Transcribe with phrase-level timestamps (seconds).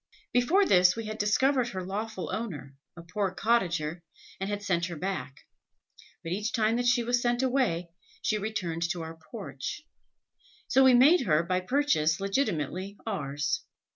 [0.33, 4.01] Before this we had discovered her lawful owner, a poor cottager,
[4.39, 5.41] and had sent her back;
[6.23, 9.83] but each time that she was sent away, she returned to our porch;
[10.67, 13.61] so we made her by purchase legitimately ours.